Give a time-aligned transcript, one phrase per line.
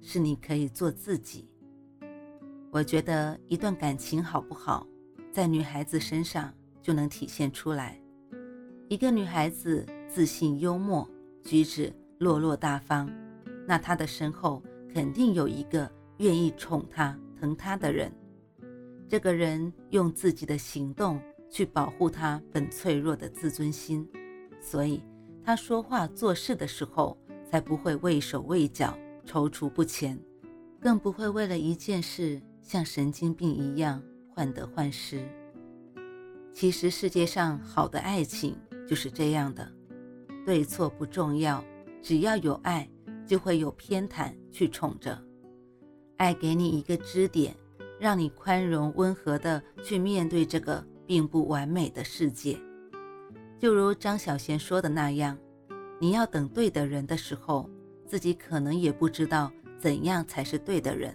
[0.00, 1.48] 是你可以做自己。
[2.70, 4.86] 我觉得一段感情好不好，
[5.30, 6.52] 在女孩子身上
[6.82, 8.00] 就能体现出来。
[8.88, 11.08] 一个女孩子自信幽默，
[11.42, 13.10] 举止落落大方，
[13.66, 14.62] 那她的身后
[14.92, 18.12] 肯定有一个愿意宠她、疼她的人。
[19.08, 24.08] 这个人用自己的行动去保护她本脆弱的自尊心，
[24.60, 25.02] 所以
[25.44, 27.16] 她说话做事的时候。
[27.50, 28.94] 才不会畏手畏脚、
[29.28, 30.18] 踌躇不前，
[30.80, 34.02] 更不会为了一件事像神经病一样
[34.34, 35.28] 患得患失。
[36.54, 38.56] 其实世界上好的爱情
[38.88, 39.70] 就是这样的，
[40.46, 41.62] 对错不重要，
[42.00, 42.88] 只要有爱，
[43.26, 45.22] 就会有偏袒去宠着。
[46.16, 47.54] 爱给你一个支点，
[48.00, 52.58] 让你宽容温和的去面对这个并不完美的世界。
[53.58, 55.36] 就如张小娴说的那样。
[56.00, 57.68] 你要等对的人的时候，
[58.08, 61.14] 自己可能也不知道怎样才是对的人。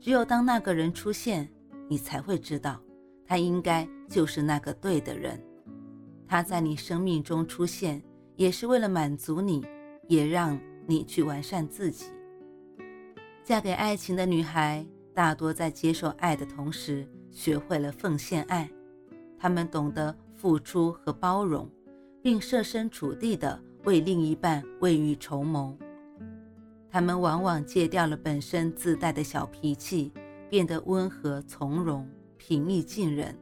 [0.00, 1.48] 只有当那个人出现，
[1.88, 2.80] 你才会知道，
[3.26, 5.42] 他应该就是那个对的人。
[6.28, 8.00] 他在你生命中出现，
[8.36, 9.66] 也是为了满足你，
[10.06, 10.56] 也让
[10.86, 12.06] 你去完善自己。
[13.42, 18.70] 嫁给爱情的女孩，大多在接受爱的同时，学会了奉献爱。
[19.36, 21.68] 她们懂得付出和包容，
[22.22, 23.60] 并设身处地的。
[23.84, 25.76] 为另一半未雨绸缪，
[26.92, 30.12] 他们往往戒掉了本身自带的小脾气，
[30.50, 33.34] 变得温和从容、平易近人。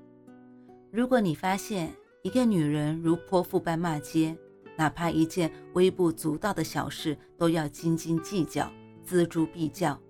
[0.92, 1.92] 如果你发现
[2.22, 4.36] 一个女人如泼妇般骂街，
[4.76, 8.70] 哪怕一件微不足道的小事都要斤斤计较、
[9.04, 10.00] 锱铢必较，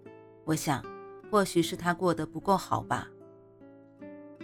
[0.45, 0.85] 我想，
[1.31, 3.09] 或许是她过得不够好吧。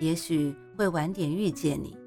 [0.01, 1.99] 也许会晚点遇见你，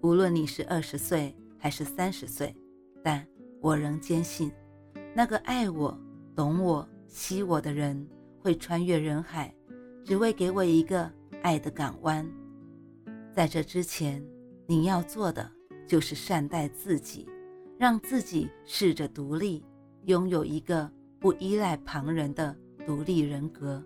[0.00, 2.54] 无论你是二十岁还是三十岁。
[3.02, 3.26] 但
[3.60, 4.52] 我仍坚信，
[5.12, 5.96] 那个爱我、
[6.36, 8.06] 懂我、惜我的人
[8.38, 9.52] 会穿越人海，
[10.04, 11.10] 只为给我一个
[11.42, 12.30] 爱的港湾。
[13.32, 14.22] 在这之前，
[14.66, 15.50] 你要做的
[15.88, 17.26] 就是善待自己，
[17.78, 19.64] 让自己试着独立，
[20.04, 22.54] 拥有一个不依赖旁人的
[22.86, 23.82] 独立人格。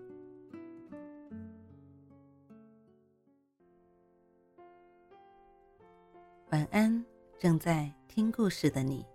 [6.49, 7.01] 晚安，
[7.39, 9.05] 正在听故事的你。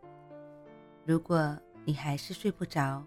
[1.04, 1.54] 如果
[1.84, 3.06] 你还是睡不着，